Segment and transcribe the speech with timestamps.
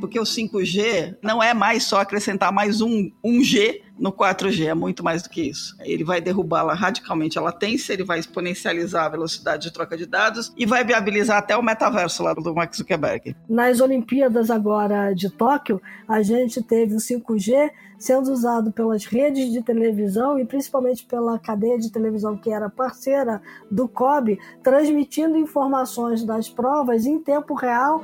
[0.00, 4.74] porque o 5G não é mais só acrescentar mais um, um G no 4G, é
[4.74, 5.76] muito mais do que isso.
[5.80, 10.52] Ele vai derrubar radicalmente a latência, ele vai exponencializar a velocidade de troca de dados
[10.56, 13.36] e vai viabilizar até o metaverso lá do Mark Zuckerberg.
[13.46, 19.62] Nas Olimpíadas agora de Tóquio, a gente teve o 5G sendo usado pelas redes de
[19.62, 26.48] televisão e principalmente pela cadeia de televisão que era parceira do COB, transmitindo informações das
[26.48, 28.02] provas em tempo real.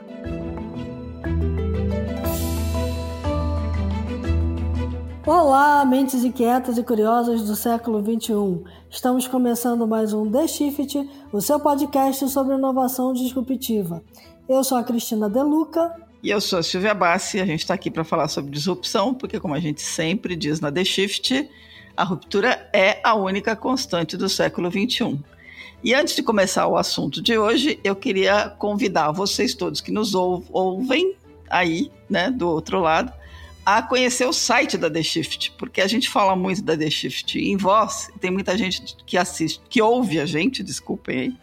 [5.26, 8.62] Olá, mentes inquietas e curiosas do século XXI.
[8.88, 14.04] Estamos começando mais um The Shift, o seu podcast sobre inovação disruptiva.
[14.48, 15.92] Eu sou a Cristina Deluca.
[16.22, 17.40] E eu sou a Silvia Bassi.
[17.40, 20.70] A gente está aqui para falar sobre disrupção, porque, como a gente sempre diz na
[20.70, 21.50] The Shift,
[21.96, 25.18] a ruptura é a única constante do século XXI.
[25.82, 30.14] E antes de começar o assunto de hoje, eu queria convidar vocês todos que nos
[30.14, 31.16] ouvem
[31.50, 33.12] aí, né, do outro lado,
[33.66, 37.36] a conhecer o site da The Shift, porque a gente fala muito da The Shift
[37.36, 41.36] em voz, tem muita gente que assiste, que ouve a gente, desculpem aí,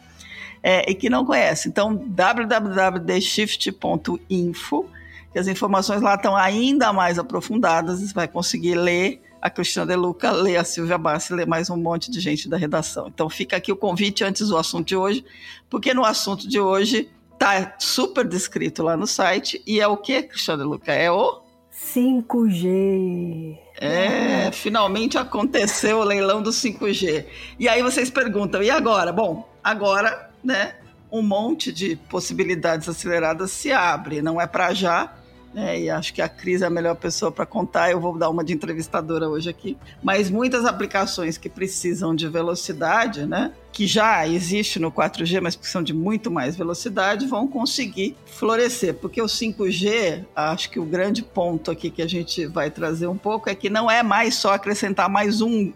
[0.64, 1.67] é, e que não conhece.
[1.67, 4.86] Então, www.theshift.info,
[5.34, 9.97] que as informações lá estão ainda mais aprofundadas, você vai conseguir ler a Cristina De
[9.97, 13.12] Luca, ler a Silvia Bassi, ler mais um monte de gente da redação.
[13.14, 15.25] Então fica aqui o convite antes do assunto de hoje,
[15.69, 20.23] porque no assunto de hoje tá super descrito lá no site, e é o que,
[20.23, 20.94] Cristina De Luca?
[20.94, 21.42] É o
[21.73, 23.57] 5G.
[23.79, 27.25] É, finalmente aconteceu o leilão do 5G.
[27.59, 29.11] E aí vocês perguntam, e agora?
[29.11, 30.75] Bom, agora, né,
[31.11, 34.21] um monte de possibilidades aceleradas se abre.
[34.21, 35.13] Não é para já,
[35.54, 37.92] né, e acho que a Cris é a melhor pessoa para contar.
[37.92, 39.78] Eu vou dar uma de entrevistadora hoje aqui.
[40.02, 43.54] Mas muitas aplicações que precisam de velocidade, né?
[43.72, 48.96] Que já existe no 4G, mas precisam de muito mais velocidade, vão conseguir florescer.
[48.96, 53.18] Porque o 5G, acho que o grande ponto aqui que a gente vai trazer um
[53.18, 55.72] pouco é que não é mais só acrescentar mais um,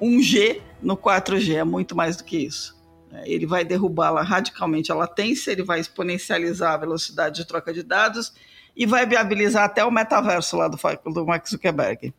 [0.00, 2.78] um G no 4G, é muito mais do que isso.
[3.24, 8.32] Ele vai derrubar radicalmente a latência, ele vai exponencializar a velocidade de troca de dados
[8.80, 10.78] e vai viabilizar até o metaverso lá do,
[11.12, 12.14] do Mark Zuckerberg.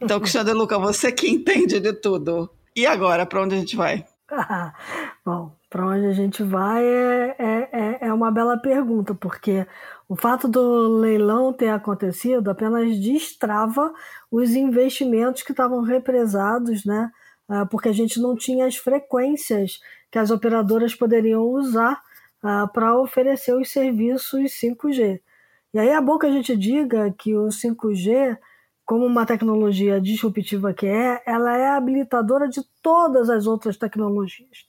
[0.00, 2.48] Então, Cristiano De Luca, você que entende de tudo.
[2.74, 4.06] E agora, para onde a gente vai?
[5.22, 9.66] Bom, para onde a gente vai é, é, é, é uma bela pergunta, porque
[10.08, 13.92] o fato do leilão ter acontecido apenas destrava
[14.30, 17.10] os investimentos que estavam represados, né?
[17.46, 19.78] Ah, porque a gente não tinha as frequências
[20.10, 22.00] que as operadoras poderiam usar
[22.42, 25.20] ah, para oferecer os serviços 5G.
[25.78, 28.36] E aí é bom que a gente diga que o 5G,
[28.84, 34.66] como uma tecnologia disruptiva que é, ela é habilitadora de todas as outras tecnologias.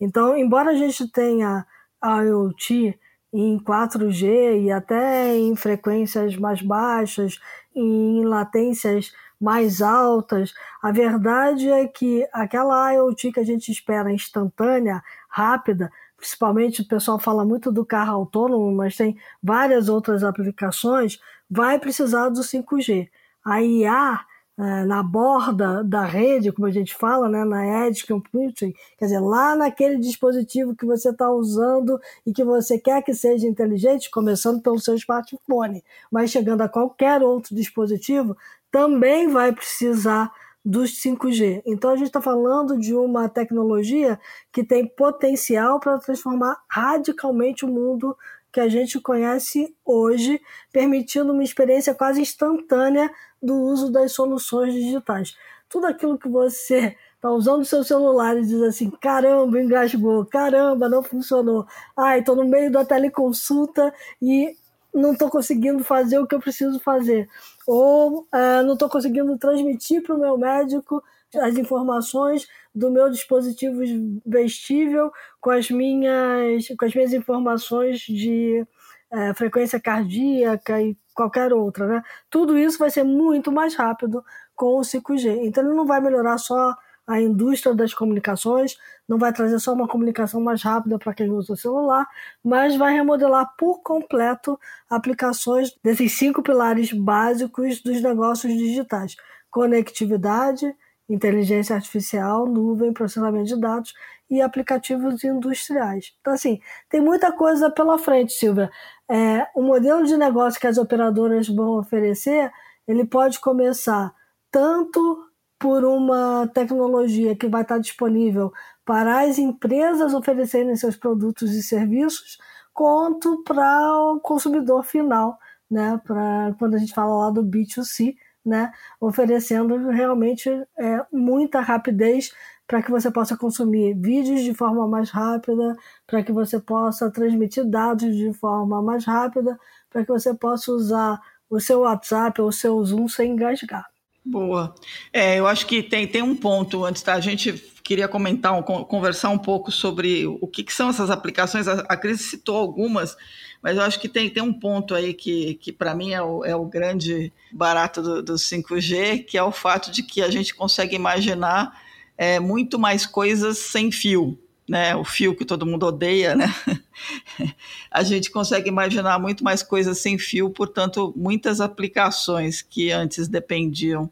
[0.00, 1.66] Então, embora a gente tenha
[2.00, 2.96] a IoT
[3.32, 7.40] em 4G e até em frequências mais baixas,
[7.74, 15.02] em latências mais altas, a verdade é que aquela IoT que a gente espera instantânea,
[15.28, 15.90] rápida,
[16.22, 21.18] principalmente o pessoal fala muito do carro autônomo, mas tem várias outras aplicações,
[21.50, 23.08] vai precisar do 5G.
[23.44, 24.20] A IA
[24.56, 29.18] é, na borda da rede, como a gente fala, né, na Edge Computing, quer dizer,
[29.18, 34.62] lá naquele dispositivo que você está usando e que você quer que seja inteligente, começando
[34.62, 38.36] pelo seu smartphone, mas chegando a qualquer outro dispositivo,
[38.70, 40.30] também vai precisar
[40.64, 41.62] dos 5G.
[41.66, 44.18] Então a gente está falando de uma tecnologia
[44.52, 48.16] que tem potencial para transformar radicalmente o mundo
[48.52, 50.40] que a gente conhece hoje,
[50.70, 53.10] permitindo uma experiência quase instantânea
[53.42, 55.34] do uso das soluções digitais.
[55.68, 60.88] Tudo aquilo que você está usando o seu celular e diz assim: caramba, engasgou, caramba,
[60.88, 64.54] não funcionou, ai, estou no meio da teleconsulta e
[64.94, 67.28] não estou conseguindo fazer o que eu preciso fazer,
[67.66, 71.02] ou é, não estou conseguindo transmitir para o meu médico
[71.40, 73.80] as informações do meu dispositivo
[74.26, 75.10] vestível
[75.40, 78.66] com as minhas, com as minhas informações de
[79.10, 82.02] é, frequência cardíaca e qualquer outra, né?
[82.30, 84.24] Tudo isso vai ser muito mais rápido
[84.54, 85.44] com o 5G.
[85.44, 86.74] Então ele não vai melhorar só
[87.06, 88.76] a indústria das comunicações,
[89.08, 92.06] não vai trazer só uma comunicação mais rápida para quem usa o celular,
[92.42, 94.58] mas vai remodelar por completo
[94.88, 99.16] aplicações desses cinco pilares básicos dos negócios digitais:
[99.50, 100.74] conectividade,
[101.08, 103.92] inteligência artificial, nuvem, processamento de dados
[104.30, 106.14] e aplicativos industriais.
[106.20, 108.70] Então, assim, tem muita coisa pela frente, Silvia.
[109.10, 112.50] É, o modelo de negócio que as operadoras vão oferecer,
[112.88, 114.14] ele pode começar
[114.50, 115.31] tanto
[115.62, 118.52] por uma tecnologia que vai estar disponível
[118.84, 122.36] para as empresas oferecerem seus produtos e serviços,
[122.74, 125.38] quanto para o consumidor final
[125.72, 128.14] né, para quando a gente fala lá do B2C,
[128.44, 128.70] né,
[129.00, 132.30] oferecendo realmente é, muita rapidez
[132.66, 135.76] para que você possa consumir vídeos de forma mais rápida,
[136.06, 141.20] para que você possa transmitir dados de forma mais rápida, para que você possa usar
[141.48, 143.91] o seu WhatsApp ou o seu Zoom sem engasgar.
[144.24, 144.74] Boa.
[145.12, 147.14] É, eu acho que tem, tem um ponto antes, tá?
[147.14, 147.52] A gente
[147.82, 151.66] queria comentar, conversar um pouco sobre o que, que são essas aplicações.
[151.66, 153.16] A, a Cris citou algumas,
[153.60, 156.44] mas eu acho que tem, tem um ponto aí que, que para mim é o,
[156.44, 160.54] é o grande barato do, do 5G, que é o fato de que a gente
[160.54, 161.76] consegue imaginar
[162.16, 164.38] é, muito mais coisas sem fio,
[164.72, 164.96] né?
[164.96, 166.46] O fio que todo mundo odeia, né?
[167.90, 174.10] a gente consegue imaginar muito mais coisas sem fio, portanto, muitas aplicações que antes dependiam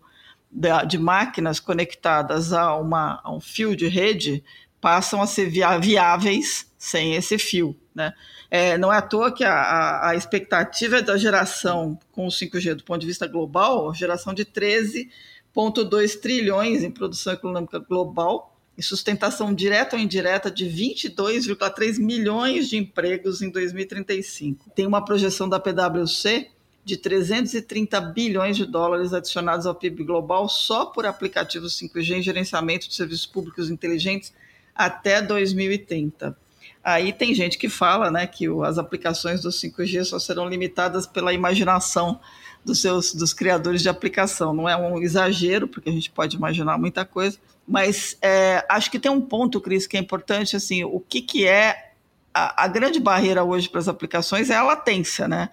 [0.86, 4.44] de, máquinas conectadas a, uma, a um fio de rede
[4.82, 8.12] passam a ser viáveis sem esse fio, né?
[8.50, 12.84] É, não é à toa que a, a, expectativa da geração com o 5G do
[12.84, 15.08] ponto de vista global, geração de 13
[15.56, 22.78] 1,2 trilhões em produção econômica global e sustentação direta ou indireta de 22,3 milhões de
[22.78, 24.70] empregos em 2035.
[24.70, 26.48] Tem uma projeção da PwC
[26.82, 32.88] de 330 bilhões de dólares adicionados ao PIB global só por aplicativos 5G em gerenciamento
[32.88, 34.32] de serviços públicos inteligentes
[34.74, 36.34] até 2030.
[36.82, 41.34] Aí tem gente que fala né, que as aplicações do 5G só serão limitadas pela
[41.34, 42.18] imaginação
[42.64, 44.52] dos seus dos criadores de aplicação.
[44.52, 48.98] Não é um exagero, porque a gente pode imaginar muita coisa, mas é, acho que
[48.98, 51.92] tem um ponto, Cris, que é importante, assim, o que, que é
[52.34, 55.50] a, a grande barreira hoje para as aplicações é a latência, né?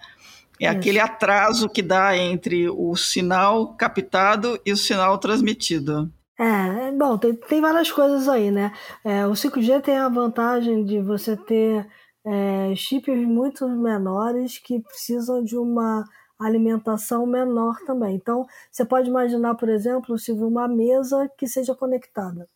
[0.60, 0.76] É Isso.
[0.76, 6.10] aquele atraso que dá entre o sinal captado e o sinal transmitido.
[6.38, 8.72] É, bom, tem, tem várias coisas aí, né?
[9.04, 11.86] É, o 5G tem a vantagem de você ter
[12.24, 16.04] é, chips muito menores que precisam de uma
[16.38, 18.14] alimentação menor também.
[18.14, 22.48] Então, você pode imaginar, por exemplo, se uma mesa que seja conectada.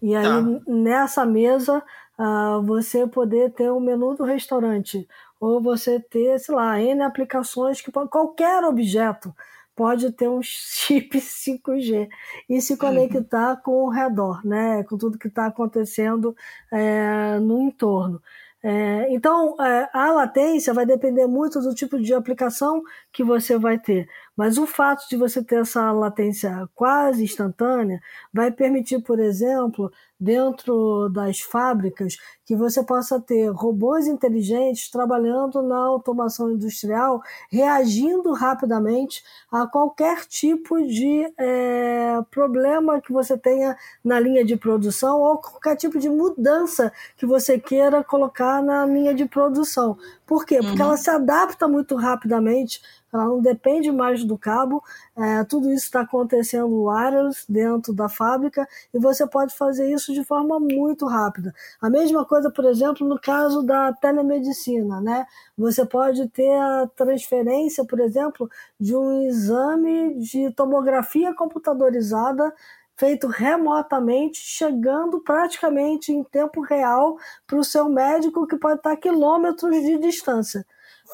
[0.00, 0.42] E aí, tá.
[0.66, 1.82] nessa mesa,
[2.18, 5.06] uh, você poder ter o um menu do restaurante,
[5.40, 9.34] ou você ter, sei lá, N aplicações que qualquer objeto
[9.74, 12.08] pode ter um chip 5G
[12.48, 13.60] e se conectar uhum.
[13.62, 14.84] com o redor, né?
[14.84, 16.34] com tudo que está acontecendo
[16.72, 18.22] é, no entorno.
[18.66, 22.82] É, então, é, a latência vai depender muito do tipo de aplicação
[23.12, 24.08] que você vai ter.
[24.36, 28.00] Mas o fato de você ter essa latência quase instantânea
[28.32, 35.76] vai permitir, por exemplo, dentro das fábricas, que você possa ter robôs inteligentes trabalhando na
[35.76, 44.44] automação industrial, reagindo rapidamente a qualquer tipo de é, problema que você tenha na linha
[44.44, 49.96] de produção ou qualquer tipo de mudança que você queira colocar na linha de produção.
[50.26, 50.58] Por quê?
[50.58, 50.88] Porque uhum.
[50.88, 52.80] ela se adapta muito rapidamente
[53.14, 54.82] ela não depende mais do cabo,
[55.16, 60.24] é, tudo isso está acontecendo wireless dentro da fábrica e você pode fazer isso de
[60.24, 61.54] forma muito rápida.
[61.80, 65.26] A mesma coisa, por exemplo, no caso da telemedicina, né?
[65.56, 72.52] Você pode ter a transferência, por exemplo, de um exame de tomografia computadorizada
[72.96, 77.16] feito remotamente, chegando praticamente em tempo real
[77.46, 80.64] para o seu médico que pode estar a quilômetros de distância.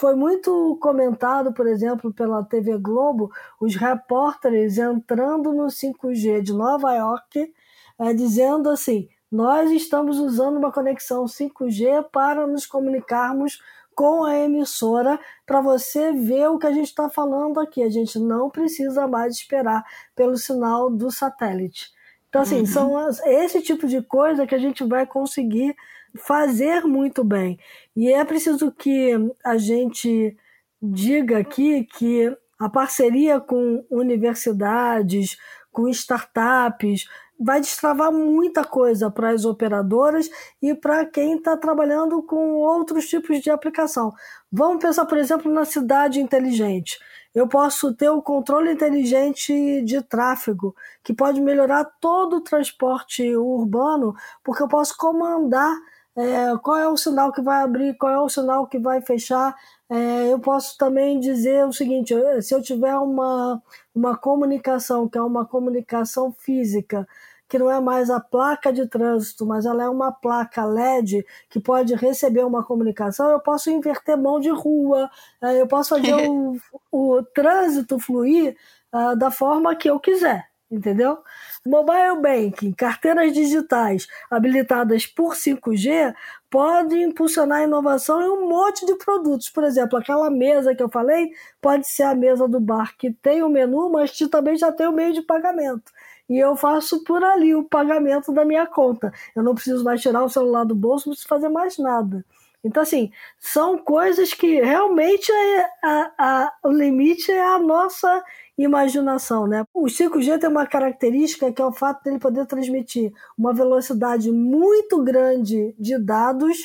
[0.01, 3.31] Foi muito comentado, por exemplo, pela TV Globo,
[3.61, 7.53] os repórteres entrando no 5G de Nova York,
[7.99, 13.61] é, dizendo assim: nós estamos usando uma conexão 5G para nos comunicarmos
[13.95, 17.83] com a emissora para você ver o que a gente está falando aqui.
[17.83, 19.85] A gente não precisa mais esperar
[20.17, 21.91] pelo sinal do satélite.
[22.31, 22.67] Então, assim, uhum.
[22.67, 25.77] são esse tipo de coisa que a gente vai conseguir
[26.17, 27.59] fazer muito bem.
[27.97, 29.13] E é preciso que
[29.45, 30.37] a gente
[30.83, 35.37] diga aqui que a parceria com universidades,
[35.73, 37.07] com startups,
[37.43, 40.29] vai destravar muita coisa para as operadoras
[40.61, 44.13] e para quem está trabalhando com outros tipos de aplicação.
[44.53, 46.99] Vamos pensar, por exemplo, na cidade inteligente.
[47.35, 54.15] Eu posso ter o controle inteligente de tráfego, que pode melhorar todo o transporte urbano,
[54.45, 55.75] porque eu posso comandar
[56.17, 59.57] é, qual é o sinal que vai abrir, qual é o sinal que vai fechar.
[59.89, 63.63] É, eu posso também dizer o seguinte: se eu tiver uma,
[63.95, 67.07] uma comunicação, que é uma comunicação física,
[67.49, 71.59] que não é mais a placa de trânsito, mas ela é uma placa LED que
[71.59, 75.11] pode receber uma comunicação, eu posso inverter mão de rua,
[75.43, 76.57] é, eu posso fazer o,
[76.93, 78.57] o trânsito fluir
[78.95, 80.50] uh, da forma que eu quiser.
[80.71, 81.19] Entendeu?
[81.67, 86.15] Mobile banking, carteiras digitais habilitadas por 5G
[86.49, 89.51] podem impulsionar a inovação em um monte de produtos.
[89.51, 93.43] Por exemplo, aquela mesa que eu falei pode ser a mesa do bar que tem
[93.43, 95.93] o menu, mas que também já tem o meio de pagamento.
[96.29, 99.13] E eu faço por ali o pagamento da minha conta.
[99.35, 102.25] Eu não preciso mais tirar o celular do bolso, não preciso fazer mais nada.
[102.63, 108.23] Então, assim, são coisas que realmente é a, a, o limite é a nossa
[108.63, 109.65] imaginação, né?
[109.73, 115.03] O 5G tem uma característica que é o fato dele poder transmitir uma velocidade muito
[115.03, 116.59] grande de dados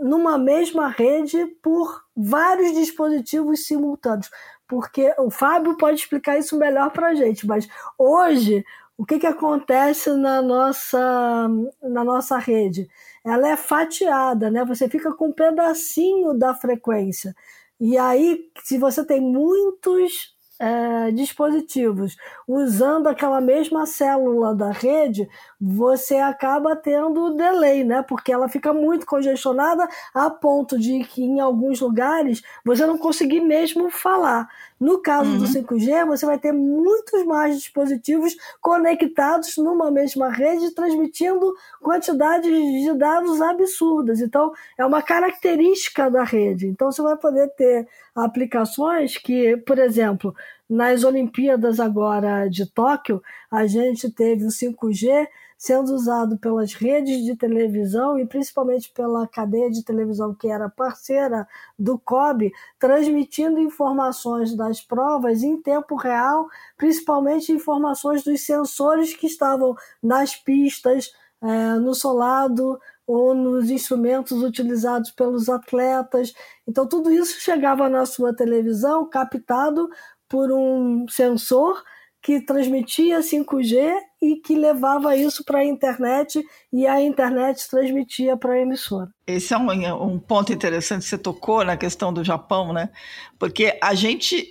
[0.00, 4.30] numa mesma rede por vários dispositivos simultâneos.
[4.66, 8.64] Porque o Fábio pode explicar isso melhor para a gente, mas hoje
[8.96, 11.48] o que, que acontece na nossa,
[11.82, 12.86] na nossa rede?
[13.24, 14.64] Ela é fatiada, né?
[14.66, 17.34] Você fica com um pedacinho da frequência.
[17.80, 25.26] E aí, se você tem muitos é, dispositivos usando aquela mesma célula da rede,
[25.58, 28.02] você acaba tendo delay, né?
[28.02, 33.40] Porque ela fica muito congestionada a ponto de que em alguns lugares você não conseguir
[33.40, 34.50] mesmo falar.
[34.80, 35.38] No caso uhum.
[35.38, 42.94] do 5G, você vai ter muitos mais dispositivos conectados numa mesma rede, transmitindo quantidades de
[42.94, 44.22] dados absurdas.
[44.22, 46.66] Então, é uma característica da rede.
[46.66, 50.34] Então, você vai poder ter aplicações que, por exemplo,
[50.70, 55.26] nas Olimpíadas agora de Tóquio, a gente teve o 5G
[55.58, 61.46] sendo usado pelas redes de televisão e principalmente pela cadeia de televisão que era parceira
[61.76, 66.48] do COB, transmitindo informações das provas em tempo real,
[66.78, 71.12] principalmente informações dos sensores que estavam nas pistas,
[71.42, 76.32] é, no solado ou nos instrumentos utilizados pelos atletas.
[76.66, 79.90] Então, tudo isso chegava na sua televisão captado
[80.30, 81.82] por um sensor
[82.22, 88.52] que transmitia 5G e que levava isso para a internet e a internet transmitia para
[88.52, 89.08] a emissora.
[89.26, 92.90] Esse é um, um ponto interessante que você tocou na questão do Japão, né?
[93.38, 94.48] Porque a gente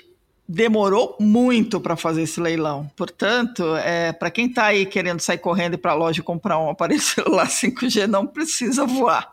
[0.48, 2.90] demorou muito para fazer esse leilão.
[2.96, 7.00] Portanto, é, para quem está aí querendo sair correndo para a loja comprar um aparelho
[7.02, 9.30] celular 5G, não precisa voar.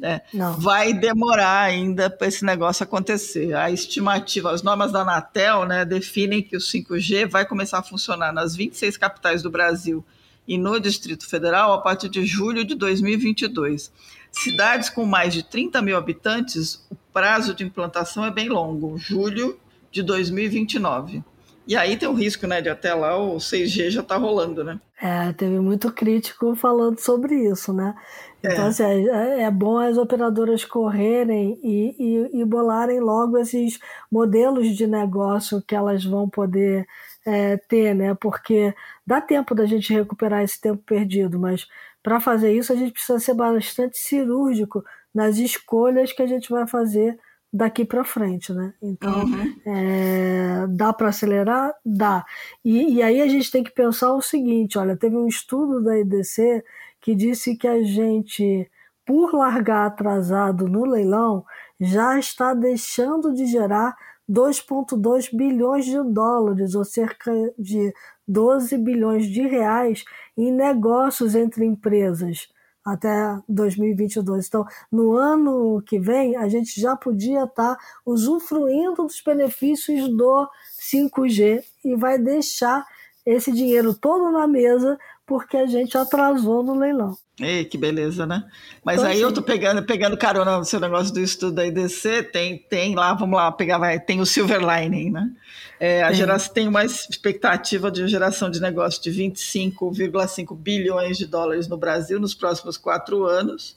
[0.00, 0.22] Né?
[0.58, 3.54] Vai demorar ainda para esse negócio acontecer.
[3.54, 8.32] A estimativa, as normas da Anatel né, definem que o 5G vai começar a funcionar
[8.32, 10.02] nas 26 capitais do Brasil
[10.48, 13.92] e no Distrito Federal a partir de julho de 2022.
[14.32, 19.60] Cidades com mais de 30 mil habitantes, o prazo de implantação é bem longo, julho
[19.92, 21.22] de 2029.
[21.66, 24.80] E aí tem o risco, né, de até lá o 6G já tá rolando, né?
[25.00, 27.94] É, teve muito crítico falando sobre isso, né?
[28.42, 28.68] Então, é.
[28.68, 33.78] assim, é, é bom as operadoras correrem e, e, e, bolarem logo esses
[34.10, 36.86] modelos de negócio que elas vão poder
[37.26, 38.14] é, ter, né?
[38.14, 38.74] Porque
[39.06, 41.66] dá tempo da gente recuperar esse tempo perdido, mas
[42.02, 44.82] para fazer isso a gente precisa ser bastante cirúrgico
[45.14, 47.18] nas escolhas que a gente vai fazer
[47.52, 48.72] daqui para frente, né?
[48.80, 49.56] Então, uhum.
[49.66, 51.74] é, dá para acelerar?
[51.84, 52.24] Dá.
[52.64, 55.98] E, e, aí a gente tem que pensar o seguinte, olha, teve um estudo da
[55.98, 56.64] IDC
[57.00, 58.70] que disse que a gente,
[59.04, 61.44] por largar atrasado no leilão,
[61.80, 63.96] já está deixando de gerar
[64.30, 67.92] 2,2 bilhões de dólares, ou cerca de
[68.28, 70.04] 12 bilhões de reais,
[70.36, 72.48] em negócios entre empresas
[72.84, 74.46] até 2022.
[74.46, 80.48] Então, no ano que vem, a gente já podia estar tá usufruindo dos benefícios do
[80.80, 82.86] 5G e vai deixar
[83.24, 84.98] esse dinheiro todo na mesa
[85.30, 87.16] porque a gente atrasou no leilão.
[87.40, 88.42] Ei, que beleza, né?
[88.84, 89.22] Mas então, aí sim.
[89.22, 93.14] eu tô pegando, pegando carona no seu negócio do estudo da IDC, tem, tem lá,
[93.14, 95.30] vamos lá, pegar, vai, tem o Silver Lining, né?
[95.78, 101.68] É, a geração tem uma expectativa de geração de negócio de 25,5 bilhões de dólares
[101.68, 103.76] no Brasil nos próximos quatro anos.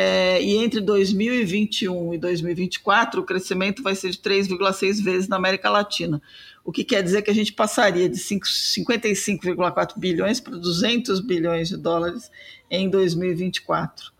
[0.00, 5.68] É, e entre 2021 e 2024, o crescimento vai ser de 3,6 vezes na América
[5.68, 6.22] Latina
[6.64, 11.76] o que quer dizer que a gente passaria de 55,4 bilhões para 200 bilhões de
[11.76, 12.30] dólares
[12.70, 14.12] em 2024.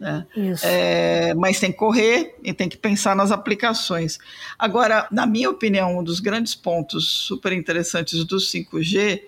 [0.00, 0.26] Né?
[0.64, 4.18] É, mas tem que correr e tem que pensar nas aplicações.
[4.58, 9.20] Agora, na minha opinião, um dos grandes pontos super interessantes do 5G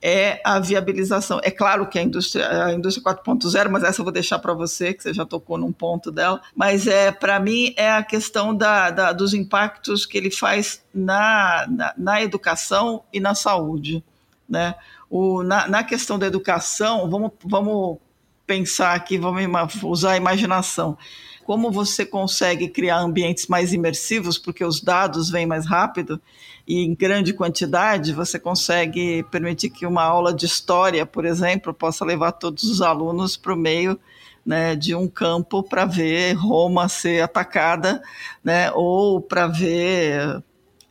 [0.00, 1.40] é a viabilização.
[1.42, 4.92] É claro que a indústria, a indústria 4.0, mas essa eu vou deixar para você,
[4.92, 8.90] que você já tocou num ponto dela, mas é para mim é a questão da,
[8.90, 14.04] da, dos impactos que ele faz na, na, na educação e na saúde.
[14.48, 14.74] Né?
[15.10, 17.98] O, na, na questão da educação, vamos, vamos
[18.46, 19.42] pensar aqui, vamos
[19.82, 20.96] usar a imaginação.
[21.44, 26.20] Como você consegue criar ambientes mais imersivos, porque os dados vêm mais rápido
[26.66, 32.04] e em grande quantidade, você consegue permitir que uma aula de história, por exemplo, possa
[32.04, 33.98] levar todos os alunos para o meio
[34.44, 38.02] né, de um campo para ver Roma ser atacada,
[38.42, 40.42] né, ou para ver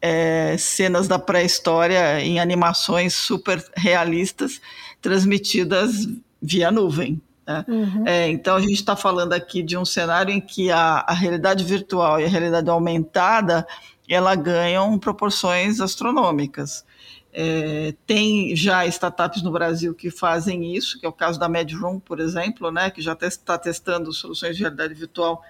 [0.02, 4.62] é, cenas da pré-história em animações super realistas
[5.02, 6.08] transmitidas
[6.42, 7.22] via nuvem.
[7.46, 7.66] Né?
[7.68, 8.08] Uhum.
[8.08, 11.64] É, então a gente está falando aqui de um cenário em que a, a realidade
[11.64, 13.66] virtual e a realidade aumentada
[14.14, 16.86] ela ganham proporções astronômicas.
[17.34, 22.00] É, tem já startups no Brasil que fazem isso, que é o caso da MedRoom,
[22.00, 25.44] por exemplo, né, que já está testando soluções de realidade virtual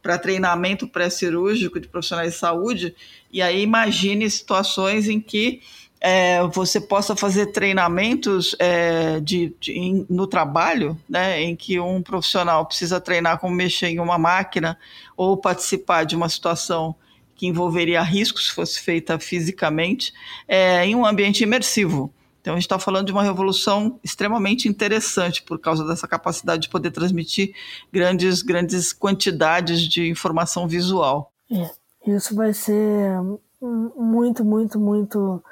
[0.00, 2.94] para treinamento pré-cirúrgico de profissionais de saúde,
[3.32, 5.60] e aí imagine situações em que
[6.00, 12.02] é, você possa fazer treinamentos é, de, de em, no trabalho, né, em que um
[12.02, 14.76] profissional precisa treinar como mexer em uma máquina
[15.16, 16.94] ou participar de uma situação
[17.42, 20.14] que envolveria riscos se fosse feita fisicamente,
[20.46, 22.14] é, em um ambiente imersivo.
[22.40, 26.68] Então, a gente está falando de uma revolução extremamente interessante por causa dessa capacidade de
[26.68, 27.52] poder transmitir
[27.92, 31.32] grandes, grandes quantidades de informação visual.
[31.50, 31.68] É,
[32.06, 33.18] isso vai ser
[33.60, 35.42] muito, muito, muito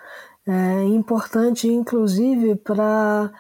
[0.47, 3.33] é, importante, inclusive para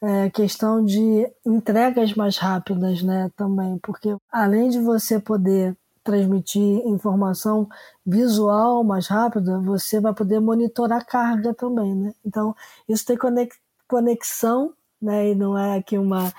[0.00, 5.76] é, questão de entregas mais rápidas, né, também, porque além de você poder
[6.08, 7.68] transmitir informação
[8.04, 12.14] visual mais rápida, você vai poder monitorar carga também, né?
[12.24, 12.56] Então,
[12.88, 13.18] isso tem
[13.86, 14.72] conexão,
[15.02, 15.28] né?
[15.28, 16.32] E não é aqui uma,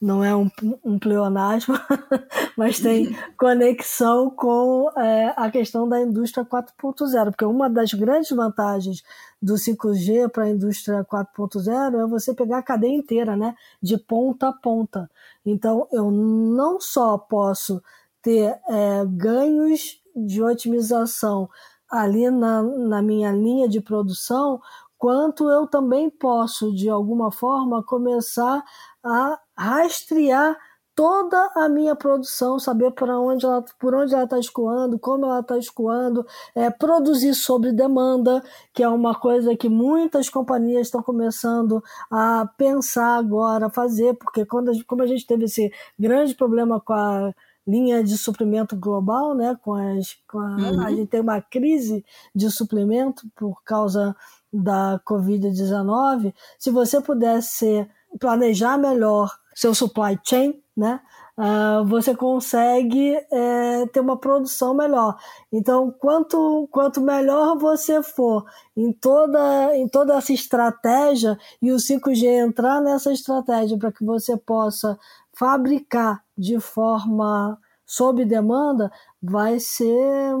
[0.00, 0.48] não é um,
[0.84, 1.74] um pleonasmo,
[2.56, 9.02] mas tem conexão com é, a questão da indústria 4.0, porque uma das grandes vantagens
[9.42, 13.56] do 5G para a indústria 4.0 é você pegar a cadeia inteira, né?
[13.82, 15.10] De ponta a ponta.
[15.44, 17.82] Então, eu não só posso
[18.26, 21.48] ter é, ganhos de otimização
[21.88, 24.60] ali na, na minha linha de produção,
[24.98, 28.64] quanto eu também posso, de alguma forma, começar
[29.04, 30.58] a rastrear
[30.92, 35.38] toda a minha produção, saber por onde ela por onde ela está escoando, como ela
[35.40, 38.42] está escoando, é, produzir sobre demanda,
[38.74, 44.72] que é uma coisa que muitas companhias estão começando a pensar agora, fazer, porque quando
[44.84, 47.32] como a gente teve esse grande problema com a
[47.66, 49.56] linha de suprimento global, né?
[49.62, 50.80] Com as, com a, uhum.
[50.86, 54.14] a gente tem uma crise de suplemento por causa
[54.52, 56.32] da Covid-19.
[56.58, 57.86] Se você pudesse
[58.18, 61.00] planejar melhor seu supply chain, né?
[61.38, 65.18] Uh, você consegue é, ter uma produção melhor.
[65.52, 72.24] Então, quanto, quanto melhor você for em toda, em toda essa estratégia e o 5G
[72.24, 74.98] entrar nessa estratégia para que você possa
[75.34, 78.90] fabricar de forma sob demanda,
[79.22, 80.34] vai ser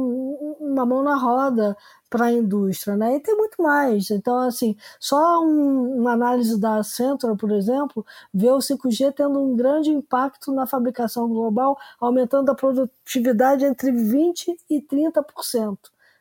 [0.58, 1.76] uma mão na roda
[2.08, 3.16] para a indústria, né?
[3.16, 4.10] E tem muito mais.
[4.10, 9.56] Então, assim, só um, uma análise da Central, por exemplo, vê o 5G tendo um
[9.56, 15.76] grande impacto na fabricação global, aumentando a produtividade entre 20% e 30%.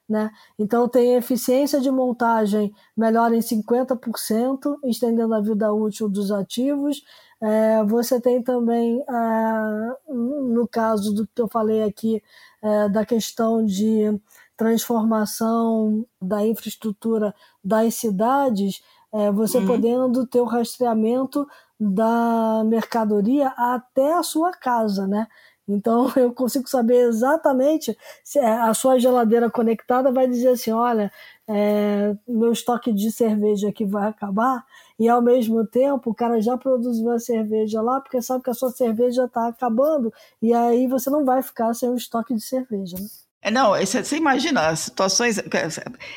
[0.08, 0.30] Né?
[0.60, 7.02] Então tem eficiência de montagem melhor em 50%, estendendo a vida útil dos ativos,
[7.42, 12.24] é, você tem também, é, no caso do que eu falei aqui,
[12.62, 14.20] é, da questão de
[14.58, 18.82] transformação da infraestrutura das cidades,
[19.14, 19.68] é, você uhum.
[19.68, 21.48] podendo ter o rastreamento
[21.80, 25.28] da mercadoria até a sua casa, né?
[25.68, 31.12] Então eu consigo saber exatamente se é, a sua geladeira conectada vai dizer assim, olha,
[31.48, 34.66] é, meu estoque de cerveja aqui vai acabar
[35.00, 38.54] e ao mesmo tempo o cara já produziu a cerveja lá porque sabe que a
[38.54, 42.98] sua cerveja está acabando e aí você não vai ficar sem o estoque de cerveja.
[42.98, 43.08] Né?
[43.46, 45.40] É, não, você imagina as situações.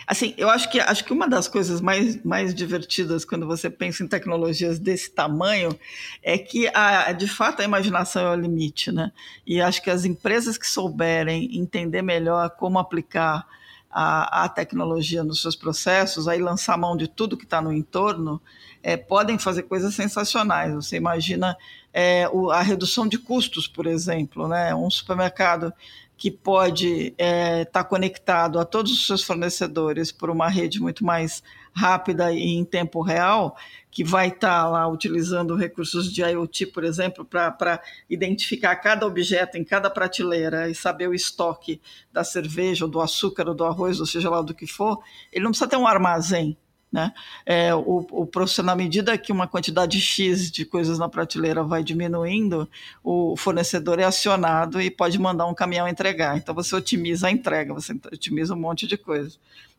[0.07, 4.03] Assim, eu acho que acho que uma das coisas mais, mais divertidas quando você pensa
[4.03, 5.79] em tecnologias desse tamanho
[6.23, 9.13] é que, a, de fato, a imaginação é o limite, né?
[9.47, 13.47] E acho que as empresas que souberem entender melhor como aplicar
[13.91, 18.41] a, a tecnologia nos seus processos, aí lançar mão de tudo que está no entorno,
[18.83, 20.75] é, podem fazer coisas sensacionais.
[20.75, 21.59] Você imagina
[21.93, 24.75] é, o, a redução de custos, por exemplo, né?
[24.75, 25.75] Um supermercado
[26.19, 31.05] que pode estar é, tá conectado a todos os seus fornecedores por uma rede muito
[31.05, 33.57] mais rápida e em tempo real,
[33.89, 39.57] que vai estar tá lá utilizando recursos de IoT, por exemplo, para identificar cada objeto
[39.57, 41.81] em cada prateleira e saber o estoque
[42.13, 44.99] da cerveja, ou do açúcar, ou do arroz, ou seja lá do que for,
[45.33, 46.59] ele não precisa ter um armazém
[46.91, 47.13] Né?
[47.45, 51.85] É, o, o profissional, à medida que uma quantidade X de coisas na prateleira vai
[51.85, 52.69] diminuindo,
[53.05, 56.37] o fornecedor é acionado e pode mandar um caminhão entregar.
[56.39, 59.37] Então você otimiza a entrega, você otimiza um monte de coisa.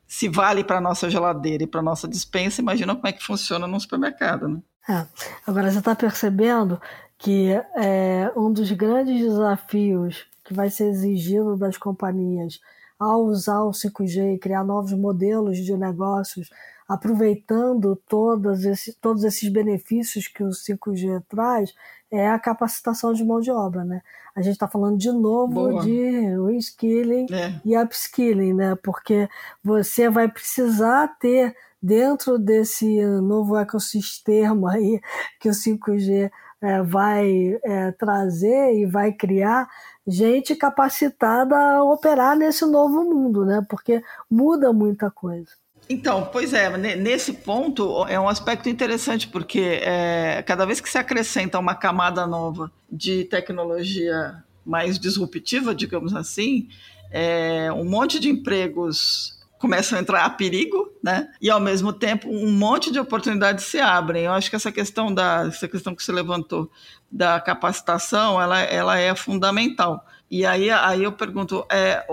[0.08, 3.68] Se vale para a nossa geladeira e para nossa dispensa, imagina como é que funciona
[3.68, 4.48] num supermercado.
[4.48, 4.62] Né?
[4.90, 5.06] É.
[5.46, 6.80] Agora você está percebendo
[7.18, 12.60] que é, um dos grandes desafios que vai ser exigido das companhias
[13.00, 16.50] ao usar o 5G e criar novos modelos de negócios
[16.90, 21.76] aproveitando todos esses, todos esses benefícios que o 5G traz,
[22.12, 24.02] é a capacitação de mão de obra, né?
[24.36, 25.84] A gente está falando de novo Boa.
[25.84, 27.54] de reskilling é.
[27.64, 28.76] e upskilling, né?
[28.82, 29.30] Porque
[29.64, 35.00] você vai precisar ter dentro desse novo ecossistema aí
[35.40, 39.70] que o 5G é, vai é, trazer e vai criar
[40.08, 43.64] gente capacitada a operar nesse novo mundo, né?
[43.70, 45.52] Porque muda muita coisa.
[45.92, 51.00] Então, pois é, nesse ponto é um aspecto interessante, porque é, cada vez que se
[51.00, 56.70] acrescenta uma camada nova de tecnologia mais disruptiva, digamos assim,
[57.10, 61.30] é, um monte de empregos começam a entrar a perigo, né?
[61.42, 64.24] E ao mesmo tempo um monte de oportunidades se abrem.
[64.24, 66.72] Eu acho que essa questão da essa questão que você levantou
[67.12, 70.06] da capacitação, ela, ela é fundamental.
[70.32, 72.06] E aí, aí eu pergunto, é,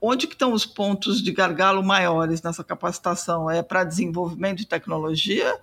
[0.00, 3.50] onde que estão os pontos de gargalo maiores nessa capacitação?
[3.50, 5.58] É para desenvolvimento de tecnologia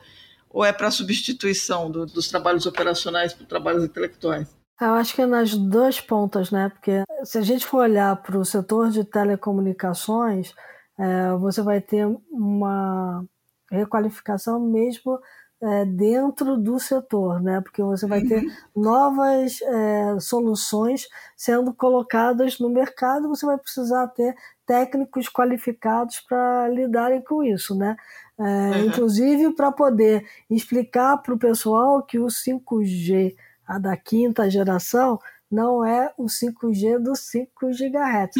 [0.50, 4.48] ou é para substituição do, dos trabalhos operacionais por trabalhos intelectuais?
[4.82, 6.70] Eu acho que é nas duas pontas, né?
[6.70, 10.56] Porque se a gente for olhar para o setor de telecomunicações,
[11.00, 13.26] é, você vai ter uma
[13.72, 15.18] requalificação mesmo
[15.62, 17.62] é, dentro do setor, né?
[17.62, 18.52] Porque você vai ter uhum.
[18.76, 21.08] novas é, soluções
[21.38, 24.36] sendo colocadas no mercado, você vai precisar ter
[24.66, 27.96] técnicos qualificados para lidarem com isso, né?
[28.38, 28.86] É, uhum.
[28.86, 33.36] Inclusive para poder explicar para o pessoal que o 5G,
[33.66, 35.20] a da quinta geração,
[35.52, 38.36] não é o 5G dos 5 GHz.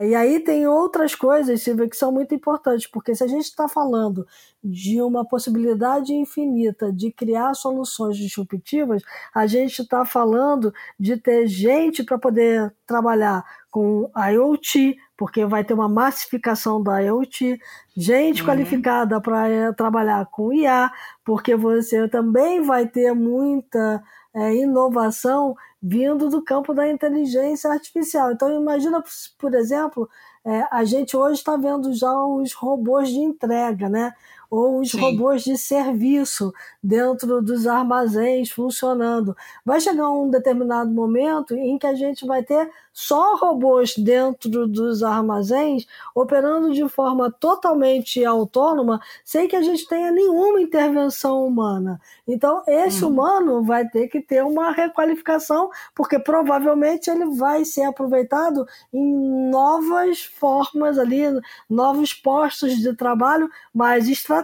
[0.00, 3.68] E aí tem outras coisas, Silvia, que são muito importantes, porque se a gente está
[3.68, 4.26] falando
[4.64, 9.02] de uma possibilidade infinita de criar soluções disruptivas,
[9.34, 15.74] a gente está falando de ter gente para poder trabalhar com IoT, porque vai ter
[15.74, 17.60] uma massificação da IoT,
[17.94, 18.48] gente uhum.
[18.48, 20.90] qualificada para é, trabalhar com IA,
[21.22, 24.02] porque você também vai ter muita
[24.34, 28.32] é, inovação vindo do campo da inteligência artificial.
[28.32, 29.02] Então, imagina,
[29.38, 30.08] por exemplo,
[30.44, 34.12] é, a gente hoje está vendo já os robôs de entrega, né?
[34.50, 35.00] Ou os Sim.
[35.00, 39.36] robôs de serviço dentro dos armazéns funcionando.
[39.64, 45.02] Vai chegar um determinado momento em que a gente vai ter só robôs dentro dos
[45.02, 52.00] armazéns operando de forma totalmente autônoma, sem que a gente tenha nenhuma intervenção humana.
[52.26, 53.10] Então, esse uhum.
[53.10, 60.22] humano vai ter que ter uma requalificação, porque provavelmente ele vai ser aproveitado em novas
[60.24, 61.22] formas ali,
[61.68, 64.39] novos postos de trabalho mais estratégicos,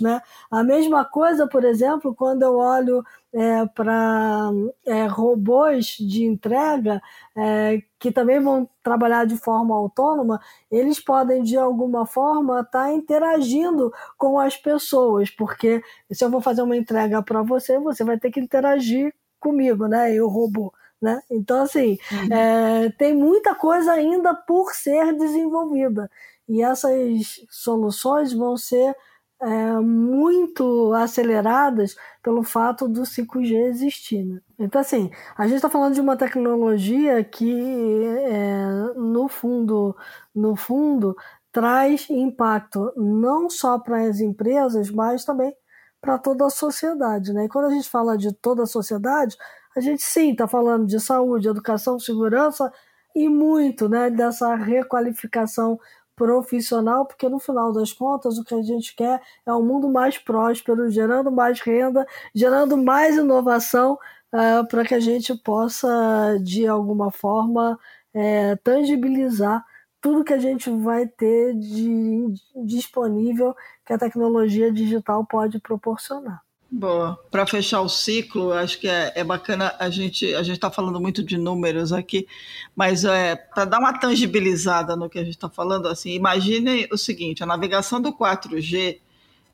[0.00, 0.20] né?
[0.50, 4.50] A mesma coisa, por exemplo, quando eu olho é, para
[4.86, 7.00] é, robôs de entrega
[7.36, 12.92] é, que também vão trabalhar de forma autônoma, eles podem de alguma forma estar tá
[12.92, 18.18] interagindo com as pessoas, porque se eu vou fazer uma entrega para você, você vai
[18.18, 20.14] ter que interagir comigo, né?
[20.14, 20.72] E o robô.
[21.00, 21.18] Né?
[21.30, 22.36] Então, assim, uhum.
[22.36, 26.10] é, tem muita coisa ainda por ser desenvolvida.
[26.46, 28.94] E essas soluções vão ser
[29.42, 34.24] é, muito aceleradas pelo fato do 5G existir.
[34.24, 34.40] Né?
[34.58, 39.96] Então, assim, a gente está falando de uma tecnologia que, é, no fundo,
[40.34, 41.16] no fundo,
[41.50, 45.54] traz impacto não só para as empresas, mas também
[46.00, 47.32] para toda a sociedade.
[47.32, 47.44] Né?
[47.44, 49.36] E quando a gente fala de toda a sociedade,
[49.76, 52.72] a gente sim está falando de saúde, educação, segurança
[53.14, 55.78] e muito né, dessa requalificação
[56.20, 60.18] profissional, porque no final das contas o que a gente quer é um mundo mais
[60.18, 63.94] próspero, gerando mais renda, gerando mais inovação
[64.34, 67.78] uh, para que a gente possa, de alguma forma,
[68.12, 69.64] é, tangibilizar
[69.98, 72.34] tudo que a gente vai ter de
[72.66, 73.56] disponível
[73.86, 76.42] que a tecnologia digital pode proporcionar.
[76.70, 77.18] Boa.
[77.30, 81.00] Para fechar o ciclo, acho que é, é bacana a gente a gente está falando
[81.00, 82.28] muito de números aqui,
[82.76, 85.88] mas é para dar uma tangibilizada no que a gente está falando.
[85.88, 88.98] Assim, imagine o seguinte: a navegação do 4G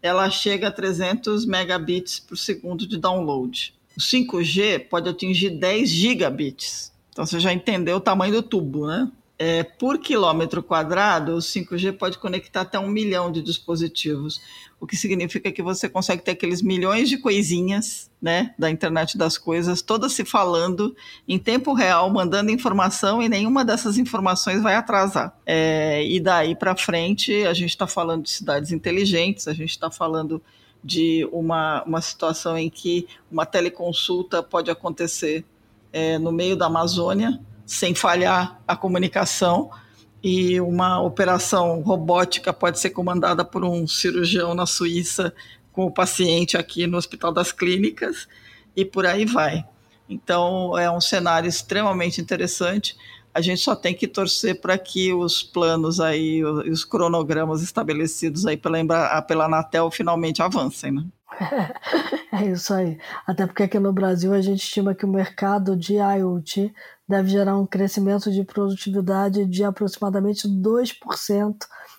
[0.03, 3.75] ela chega a 300 megabits por segundo de download.
[3.97, 6.93] O 5G pode atingir 10 gigabits.
[7.11, 9.11] Então você já entendeu o tamanho do tubo, né?
[9.39, 14.41] É, por quilômetro quadrado, o 5G pode conectar até um milhão de dispositivos,
[14.81, 19.37] o que significa que você consegue ter aqueles milhões de coisinhas né, da internet das
[19.37, 20.97] coisas, todas se falando
[21.29, 25.39] em tempo real, mandando informação e nenhuma dessas informações vai atrasar.
[25.45, 29.91] É, e daí para frente, a gente está falando de cidades inteligentes, a gente está
[29.91, 30.43] falando
[30.83, 35.45] de uma, uma situação em que uma teleconsulta pode acontecer
[35.93, 39.71] é, no meio da Amazônia sem falhar a comunicação
[40.23, 45.35] e uma operação robótica pode ser comandada por um cirurgião na Suíça
[45.73, 48.27] com o paciente aqui no Hospital das Clínicas
[48.75, 49.65] e por aí vai.
[50.09, 52.97] Então é um cenário extremamente interessante.
[53.35, 58.57] A gente só tem que torcer para que os planos aí, os cronogramas estabelecidos aí
[58.57, 61.05] pela, pela Anatel finalmente avancem, né?
[62.33, 62.99] É isso aí.
[63.27, 66.73] Até porque aqui no Brasil a gente estima que o mercado de IoT
[67.09, 71.57] deve gerar um crescimento de produtividade de aproximadamente 2%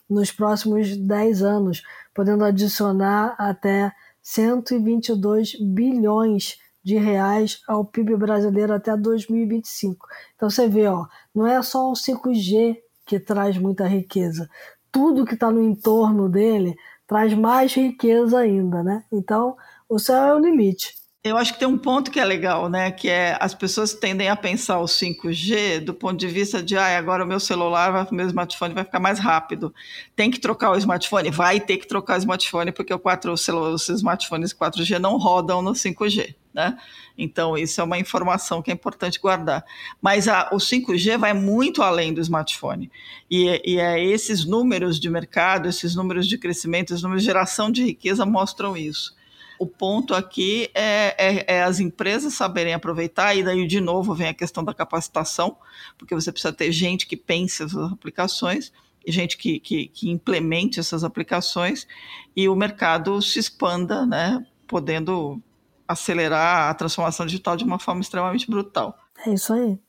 [0.09, 3.91] nos próximos 10 anos, podendo adicionar até
[4.21, 10.07] 122 bilhões de reais ao PIB brasileiro até 2025.
[10.35, 14.49] Então você vê, ó, não é só o 5G que traz muita riqueza.
[14.91, 19.03] Tudo que está no entorno dele traz mais riqueza ainda, né?
[19.11, 19.55] Então,
[19.87, 20.93] o céu é o limite.
[21.29, 22.91] Eu acho que tem um ponto que é legal, né?
[22.91, 26.97] Que é as pessoas tendem a pensar o 5G do ponto de vista de ah,
[26.97, 29.73] agora o meu celular, o meu smartphone vai ficar mais rápido.
[30.15, 31.29] Tem que trocar o smartphone?
[31.29, 35.71] Vai ter que trocar o smartphone, porque o 4, os smartphones 4G não rodam no
[35.71, 36.35] 5G.
[36.53, 36.75] Né?
[37.15, 39.63] Então, isso é uma informação que é importante guardar.
[40.01, 42.91] Mas a, o 5G vai muito além do smartphone.
[43.29, 47.71] E, e é, esses números de mercado, esses números de crescimento, esses números de geração
[47.71, 49.15] de riqueza mostram isso.
[49.59, 54.27] O ponto aqui é, é, é, as empresas saberem aproveitar, e daí, de novo, vem
[54.27, 55.57] a questão da capacitação,
[55.97, 58.71] porque você precisa ter gente que pense essas aplicações
[59.05, 61.87] e gente que, que, que implemente essas aplicações,
[62.35, 65.41] e o mercado se expanda, né, podendo
[65.87, 68.97] acelerar a transformação digital de uma forma extremamente brutal.
[69.25, 69.79] É isso aí.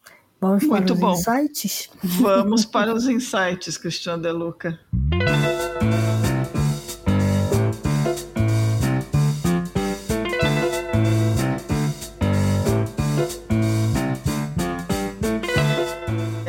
[0.41, 1.13] Vamos para Muito os bom.
[1.13, 1.91] insights?
[2.03, 4.79] Vamos para os insights, Cristiano De Luca.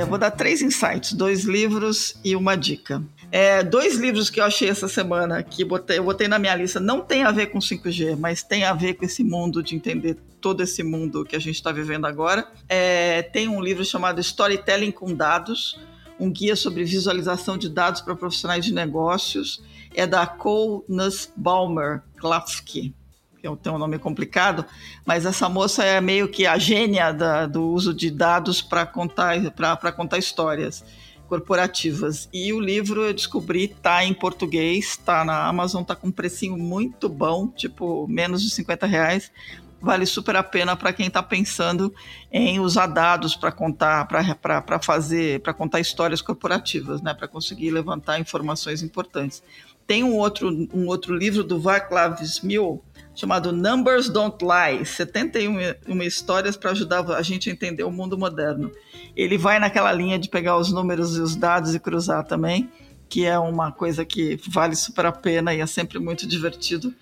[0.09, 3.01] Vou dar três insights, dois livros e uma dica.
[3.31, 6.79] É, dois livros que eu achei essa semana, que botei, eu botei na minha lista,
[6.79, 10.17] não tem a ver com 5G, mas tem a ver com esse mundo de entender
[10.41, 12.47] todo esse mundo que a gente está vivendo agora.
[12.67, 15.79] É, tem um livro chamado Storytelling com Dados,
[16.19, 19.61] um guia sobre visualização de dados para profissionais de negócios.
[19.93, 22.93] É da Cole Nussbaumer Klafsky
[23.41, 24.65] que tem um nome complicado,
[25.05, 29.35] mas essa moça é meio que a gênia da, do uso de dados para contar,
[29.95, 30.83] contar histórias
[31.27, 32.27] corporativas.
[32.33, 36.57] E o livro eu descobri tá em português, tá na Amazon, tá com um precinho
[36.57, 39.31] muito bom, tipo menos de 50 reais.
[39.81, 41.93] Vale super a pena para quem está pensando
[42.29, 47.13] em usar dados para contar, para fazer, para contar histórias corporativas, né?
[47.13, 49.41] Para conseguir levantar informações importantes.
[49.87, 52.83] Tem um outro, um outro livro do Václav Smil,
[53.19, 58.71] chamado Numbers Don't Lie, 71 histórias para ajudar a gente a entender o mundo moderno.
[59.13, 62.71] Ele vai naquela linha de pegar os números e os dados e cruzar também,
[63.09, 66.93] que é uma coisa que vale super a pena e é sempre muito divertido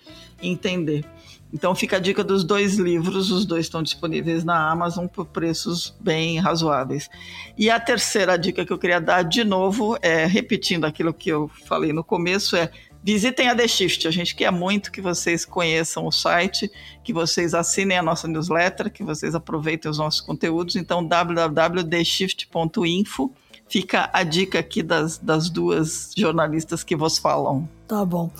[0.42, 1.04] entender.
[1.52, 5.94] Então fica a dica dos dois livros, os dois estão disponíveis na Amazon por preços
[6.00, 7.08] bem razoáveis.
[7.56, 11.48] E a terceira dica que eu queria dar de novo, é repetindo aquilo que eu
[11.64, 12.70] falei no começo, é
[13.02, 14.08] Visitem a The Shift.
[14.08, 16.70] A gente quer muito que vocês conheçam o site,
[17.02, 20.76] que vocês assinem a nossa newsletter, que vocês aproveitem os nossos conteúdos.
[20.76, 23.32] Então, www.theshift.info.
[23.68, 27.68] Fica a dica aqui das, das duas jornalistas que vos falam.
[27.86, 28.30] Tá bom.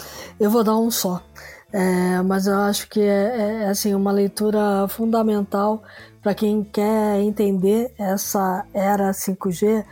[0.40, 1.22] Eu vou dar um só.
[1.70, 5.82] É, mas eu acho que é, é assim, uma leitura fundamental
[6.22, 9.84] para quem quer entender essa era 5G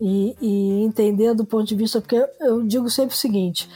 [0.00, 3.68] e, e entender do ponto de vista, porque eu digo sempre o seguinte: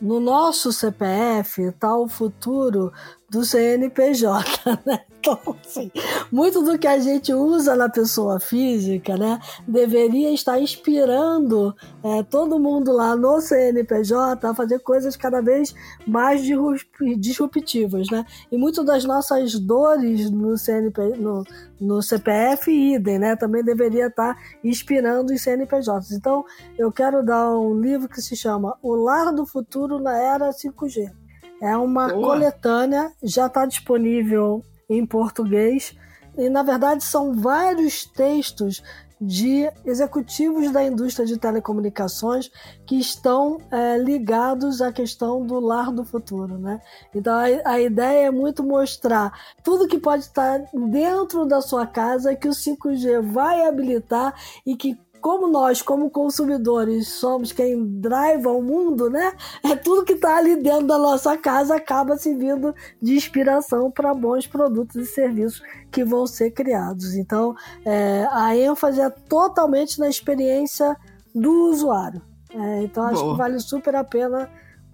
[0.00, 2.92] no nosso CPF está o futuro
[3.28, 4.44] do CNPJ,
[4.86, 5.00] né?
[5.28, 5.90] Então, assim,
[6.30, 12.58] muito do que a gente usa na pessoa física, né, deveria estar inspirando é, todo
[12.58, 15.74] mundo lá no CNPJ a fazer coisas cada vez
[16.06, 16.42] mais
[17.18, 18.24] disruptivas, né?
[18.50, 21.44] E muito das nossas dores no, CNP, no,
[21.80, 23.36] no CPF idem, né?
[23.36, 26.12] Também deveria estar inspirando os CNPJs.
[26.12, 26.44] Então,
[26.78, 31.10] eu quero dar um livro que se chama O Lar do Futuro na Era 5G.
[31.60, 32.28] É uma Boa.
[32.28, 35.94] coletânea, já está disponível em português.
[36.36, 38.82] E na verdade são vários textos
[39.20, 42.50] de executivos da indústria de telecomunicações
[42.86, 46.80] que estão é, ligados à questão do lar do futuro, né?
[47.12, 49.32] Então a, a, ideia é muito mostrar
[49.64, 54.96] tudo que pode estar dentro da sua casa que o 5G vai habilitar e que
[55.20, 59.32] como nós, como consumidores, somos quem driva o mundo, né?
[59.62, 64.46] É tudo que está ali dentro da nossa casa acaba servindo de inspiração para bons
[64.46, 67.14] produtos e serviços que vão ser criados.
[67.14, 67.54] Então,
[67.84, 70.96] é, a ênfase é totalmente na experiência
[71.34, 72.22] do usuário.
[72.50, 73.32] É, então, acho Boa.
[73.32, 74.50] que vale super a pena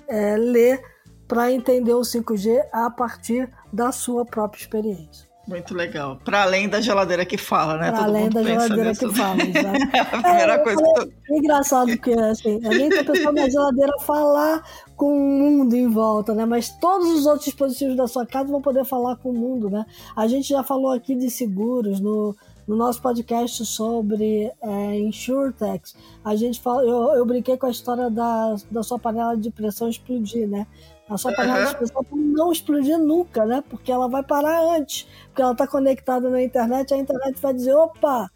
[0.09, 0.83] é, ler
[1.27, 5.34] para entender o 5G a partir da sua própria experiência.
[5.47, 6.19] Muito legal.
[6.25, 7.91] Para além da geladeira que fala, né?
[7.91, 9.09] Para além da geladeira nisso.
[9.09, 9.35] que fala,
[10.13, 13.93] a primeira é, coisa falei, que É engraçado porque, assim, além da pessoa minha geladeira
[14.01, 14.63] falar
[14.97, 16.47] com o mundo em volta, né?
[16.47, 19.85] Mas todos os outros dispositivos da sua casa vão poder falar com o mundo, né?
[20.17, 22.35] A gente já falou aqui de seguros no,
[22.67, 25.93] no nosso podcast sobre é, InsurTech.
[26.25, 29.91] A gente fala, eu, eu brinquei com a história da, da sua panela de pressão
[29.91, 30.67] explodir, né?
[31.09, 31.71] A sua panela uhum.
[31.71, 33.62] de pressão não explodir nunca, né?
[33.69, 35.07] Porque ela vai parar antes.
[35.27, 38.31] Porque ela está conectada na internet, a internet vai dizer, opa,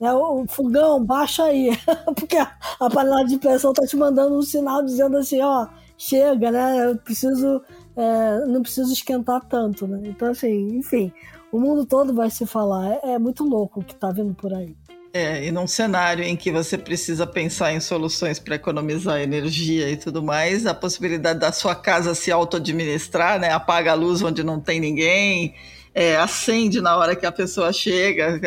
[0.00, 1.70] né, o fogão, baixa aí.
[2.16, 6.50] porque a, a, panela de pressão está te mandando um sinal dizendo assim, ó, chega,
[6.50, 6.86] né?
[6.86, 7.62] Eu preciso.
[7.96, 10.00] É, não preciso esquentar tanto, né?
[10.04, 11.12] Então, assim, enfim,
[11.50, 12.94] o mundo todo vai se falar.
[13.02, 14.76] É, é muito louco o que está vindo por aí.
[15.18, 19.96] É, e num cenário em que você precisa pensar em soluções para economizar energia e
[19.96, 23.50] tudo mais, a possibilidade da sua casa se auto-administrar, né?
[23.50, 25.56] Apaga a luz onde não tem ninguém,
[25.92, 28.40] é, acende na hora que a pessoa chega.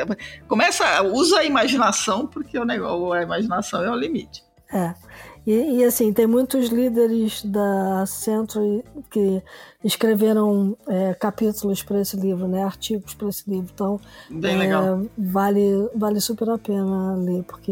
[0.47, 4.41] Começa, usa a imaginação, porque o negócio, a imaginação é o limite.
[4.73, 4.93] É.
[5.45, 9.41] E, e, assim, tem muitos líderes da Century que
[9.83, 12.63] escreveram é, capítulos para esse livro, né?
[12.63, 13.71] artigos para esse livro.
[13.73, 13.99] Então,
[14.29, 15.01] bem é, legal.
[15.17, 17.71] Vale, vale super a pena ler, porque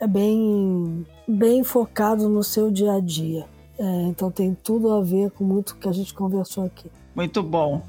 [0.00, 3.46] é bem, bem focado no seu dia a dia.
[3.78, 6.90] É, então tem tudo a ver com muito que a gente conversou aqui.
[7.14, 7.82] Muito bom.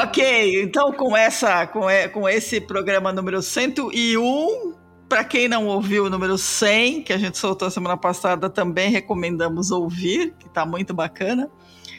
[0.00, 1.80] Ok, então com essa, com,
[2.12, 4.72] com esse programa número 101,
[5.08, 9.72] para quem não ouviu o número 100, que a gente soltou semana passada, também recomendamos
[9.72, 11.50] ouvir, que está muito bacana.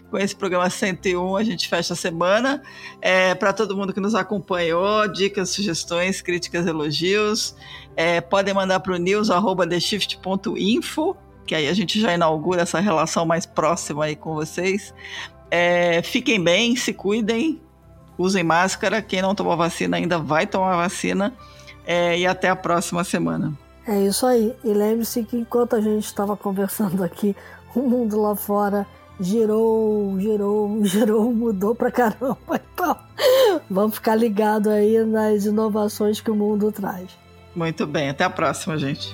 [0.10, 2.64] Com esse programa 101, a gente fecha a semana.
[3.02, 7.54] É, para todo mundo que nos acompanhou, dicas, sugestões, críticas, elogios,
[7.98, 13.46] é, podem mandar para o news.theshift.info, que aí a gente já inaugura essa relação mais
[13.46, 14.94] próxima aí com vocês.
[15.52, 17.60] É, fiquem bem, se cuidem,
[18.20, 19.02] usem máscara.
[19.02, 21.34] Quem não tomou vacina ainda vai tomar vacina.
[21.88, 23.54] É, e até a próxima semana.
[23.88, 24.54] É isso aí.
[24.64, 27.36] E lembre-se que enquanto a gente estava conversando aqui,
[27.74, 28.86] o mundo lá fora
[29.20, 32.38] girou, girou, girou, mudou pra caramba.
[32.80, 32.98] Então,
[33.70, 37.10] vamos ficar ligado aí nas inovações que o mundo traz.
[37.54, 39.14] Muito bem, até a próxima, gente.